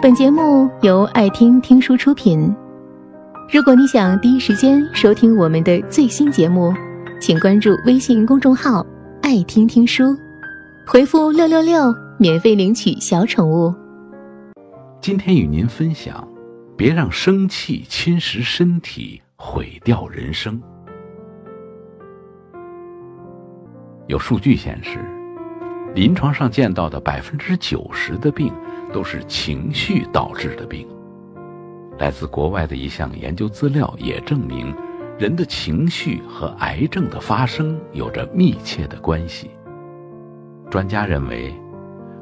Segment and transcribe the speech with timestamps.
[0.00, 2.54] 本节目由爱听听书出品。
[3.52, 6.72] 如果你想第一时间收听我们的最新节目，
[7.20, 8.86] 请关注微信公众号
[9.22, 10.16] “爱听听书”，
[10.86, 13.74] 回复“六六六”免费领取小宠物。
[15.00, 16.26] 今天与您分享：
[16.76, 20.62] 别让生气侵蚀身体，毁掉人生。
[24.06, 25.00] 有数据显示，
[25.94, 28.52] 临床上见到的百分之九十的病
[28.92, 30.86] 都是情绪导致的病。
[31.98, 34.72] 来自国外的一项研究资料也证明，
[35.18, 39.50] 人的情绪和癌症的发生有着密切的关系。
[40.70, 41.52] 专家认为，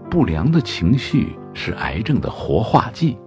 [0.08, 3.18] 不良的情绪是癌症的活化剂，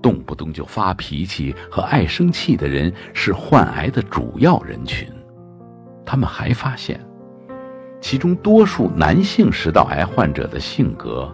[0.00, 5.08] 动不动就发脾气和爱生气的人是患癌的主要人群。
[6.06, 7.00] 他们还发现，
[8.00, 11.30] 其中多数男性食道癌患者的性格，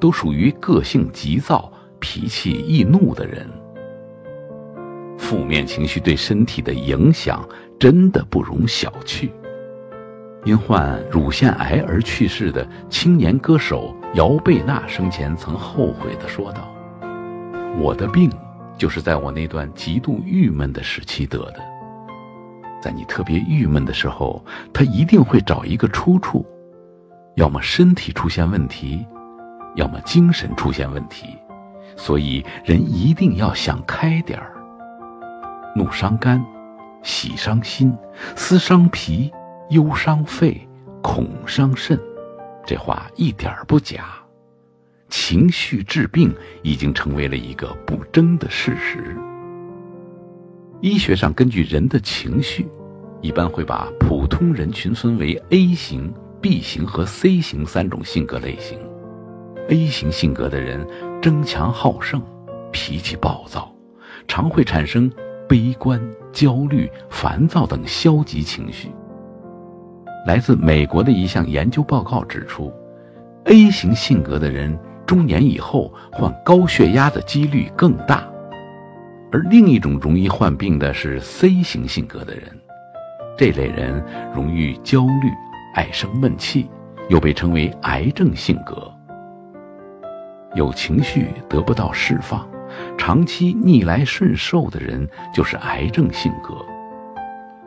[0.00, 3.48] 都属于个性急躁、脾气易怒的人。
[5.18, 7.46] 负面情绪对身体的影响
[7.78, 9.28] 真的不容小觑。
[10.44, 16.72] 因患乳腺癌而去世的青年歌手姚贝娜生前曾后悔地说道
[17.78, 18.30] ：“我的病
[18.78, 21.77] 就是在我那段极度郁闷的时期得的。
[22.80, 26.46] 在你特别郁闷的时候，他一定会找一个出处，
[27.36, 29.06] 要么身体出现问题，
[29.76, 31.36] 要么精神出现问题。
[31.96, 34.54] 所以人一定要想开点儿。”
[35.74, 36.44] 怒伤肝，
[37.02, 37.96] 喜伤心，
[38.36, 39.32] 思伤脾，
[39.70, 40.68] 忧伤肺，
[41.02, 41.98] 恐伤肾。
[42.64, 44.04] 这话一点不假。
[45.08, 49.16] 情绪治病已经成为了一个不争的事实。
[50.80, 52.68] 医学上根据人的情绪，
[53.20, 58.78] 一般会把普通人群分为 A 型、B 型和 C 型三种性格类型。
[59.68, 60.86] A 型性格的人
[61.20, 62.22] 争强好胜，
[62.72, 63.72] 脾气暴躁，
[64.26, 65.10] 常会产生。
[65.48, 65.98] 悲观、
[66.30, 68.90] 焦虑、烦躁等消极情绪。
[70.26, 72.70] 来自美国的一项研究报告指出
[73.44, 78.28] ，A 型性格的人中年以后患高血压的几率更大，
[79.30, 82.44] 而另一种容易患病的是 C 型性格的人。
[83.36, 84.02] 这类人
[84.34, 85.30] 容易焦虑、
[85.74, 86.68] 爱生闷气，
[87.08, 88.92] 又被称为癌症性格。
[90.54, 92.48] 有情绪得不到释放。
[92.96, 96.54] 长期逆来顺受的人就是癌症性格。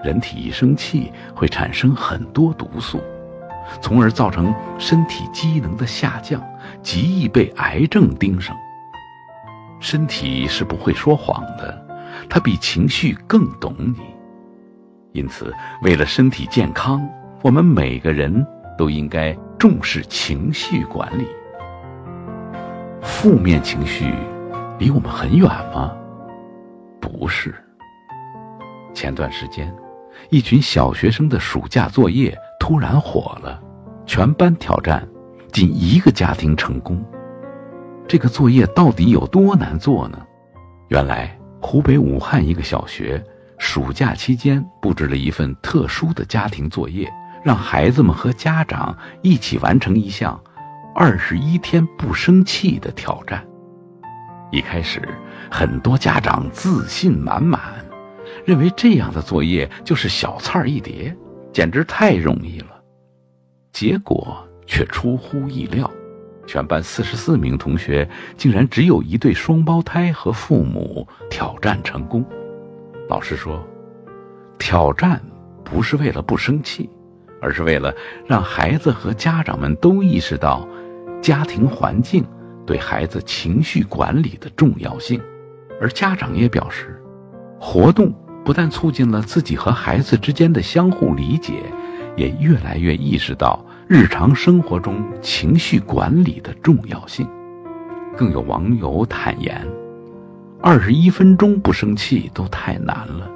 [0.04, 3.02] 人体一生气会产生很多毒素，
[3.82, 6.42] 从而造成身体机能的下降，
[6.82, 8.56] 极易被癌症盯上。
[9.82, 11.86] 身体是不会说谎的，
[12.30, 14.00] 它比情绪更懂你。
[15.12, 15.54] 因此，
[15.84, 17.06] 为了身体健康，
[17.42, 18.46] 我们每个人
[18.78, 21.28] 都应该重视情绪管理。
[23.02, 24.14] 负面情绪。
[24.80, 25.96] 离我们很远吗？
[27.00, 27.54] 不是。
[28.96, 29.72] 前段时间，
[30.32, 33.62] 一群小学生的暑假作业突然火了，
[34.08, 35.08] 全班挑战，
[35.52, 37.00] 仅一个家庭成功。
[38.12, 40.22] 这个作业到底有多难做呢？
[40.90, 43.24] 原来，湖北武汉一个小学
[43.58, 47.10] 暑假期间布置了一份特殊的家庭作业，
[47.42, 50.38] 让孩子们和家长一起完成一项
[50.94, 53.48] 二十一天不生气的挑战。
[54.52, 55.02] 一开始，
[55.50, 57.62] 很多家长自信满满，
[58.44, 61.16] 认为这样的作业就是小菜一碟，
[61.54, 62.72] 简直太容易了。
[63.72, 65.90] 结果却出乎意料，
[66.52, 72.26] 全班四十四名同学竟然只有一对双胞胎和父母挑战成功。
[73.08, 73.66] 老师说，
[74.60, 75.22] 挑战
[75.64, 76.90] 不是为了不生气，
[77.42, 77.96] 而是为了
[78.28, 80.68] 让孩子和家长们都意识到
[81.22, 82.26] 家庭环境。
[82.66, 85.22] 对孩子情绪管理的重要性，
[85.80, 87.02] 而家长也表示，
[87.60, 88.14] 活动
[88.44, 91.64] 不但促进了自己和孩子之间的相互理解，
[92.18, 97.28] 也越来越意识到日常生活中情绪管理的重要性。
[98.16, 99.68] 更有网友坦言，
[100.62, 103.30] 二十一分钟不生气都太难了。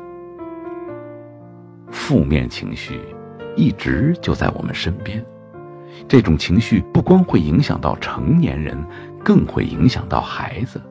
[1.92, 3.02] 负面情绪
[3.58, 5.22] 一直就在我们身边，
[6.08, 8.82] 这种情绪不光会影响到成年人。
[9.26, 10.82] 更会影响到孩子，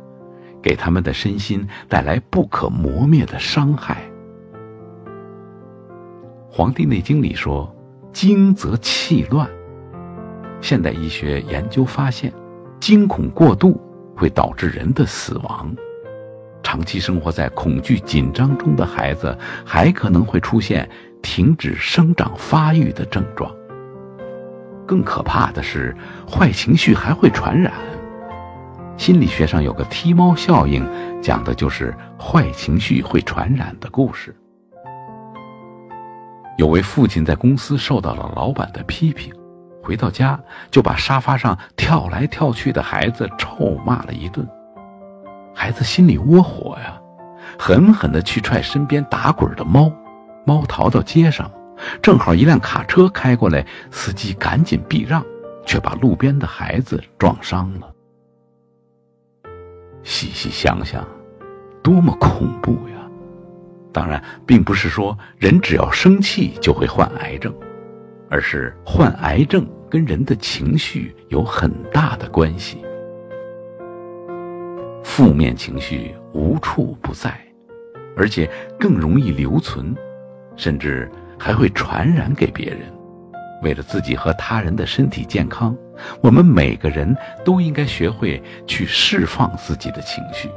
[0.61, 4.03] 给他们的身心带来不可磨灭的伤害。
[6.51, 7.74] 《黄帝内经》里说
[8.15, 9.47] ：“惊则气乱。”
[10.63, 12.33] 现代医学研究发现，
[12.81, 13.79] 惊恐过度
[14.17, 15.71] 会导致人的死亡。
[16.63, 20.89] 长期生活在恐惧紧张中的孩子，还可能会出现
[21.21, 23.55] 停止生长发育的症状。
[24.87, 25.95] 更可怕的是，
[26.27, 27.73] 坏情绪还会传染。
[28.97, 30.87] 心理学上有个踢猫效应，
[31.21, 34.35] 讲的就是坏情绪会传染的故事。
[36.57, 39.35] 有位父亲在公司受到了老板的批评，
[39.83, 40.39] 回到家
[40.71, 44.47] 就把沙发上跳来跳去的孩子臭骂了一顿。
[45.55, 47.01] 孩子心里窝火呀，
[47.59, 49.93] 狠狠地去踹身边打滚的猫，
[50.45, 51.51] 猫逃到街上，
[52.01, 55.25] 正好一辆卡车开过来，司机赶紧避让，
[55.67, 57.91] 却把路边的孩子撞伤了。
[60.03, 61.07] 细细想想，
[61.83, 63.04] 多么恐怖呀！
[63.95, 67.55] 当然，并不是说人只要生气就会患癌症，
[68.29, 72.85] 而是患癌症跟人的情绪有很大的关系。
[75.05, 77.39] 负面情绪无处不在，
[78.17, 78.51] 而且
[78.81, 79.95] 更容易留存，
[80.57, 81.09] 甚至
[81.39, 82.81] 还会传染给别人。
[83.63, 85.77] 为了自己和他人的身体健康，
[86.21, 90.51] 我们每个人都应该学会去释放自己的情绪，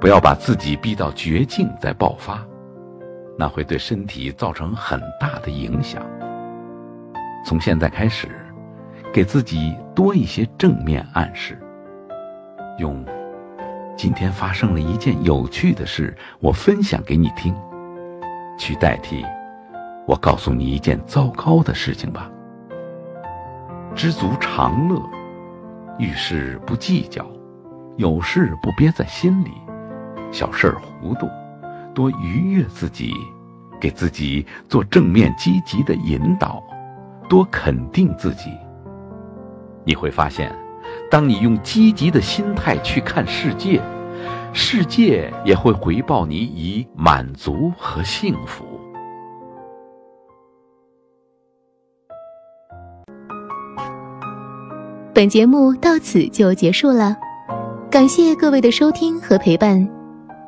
[0.00, 2.44] 不要把自己逼到绝境再爆发，
[3.36, 6.02] 那会对身体造成很大的影响。
[7.44, 8.28] 从现在开始，
[9.12, 11.58] 给自己多一些正面暗示，
[12.78, 13.04] 用
[13.96, 17.54] “今天发生了一件有趣的事，我分享给你听”，
[18.58, 19.24] 去代替
[20.06, 22.30] “我告诉你一件糟糕的事情吧”。
[23.94, 25.00] 知足常乐，
[25.98, 27.24] 遇事不计较，
[27.96, 29.50] 有事不憋在心里，
[30.32, 31.28] 小事儿糊涂，
[31.94, 33.14] 多愉悦自己，
[33.80, 36.62] 给自己做正面积极的引导，
[37.28, 38.50] 多肯定自己。
[39.84, 40.54] 你会发现，
[41.10, 43.80] 当你用积极的心态去看世界，
[44.52, 48.64] 世界也会回报你以满足和幸福。
[55.14, 57.16] 本节目到此就结束了，
[57.88, 60.03] 感谢各位的收听和陪伴。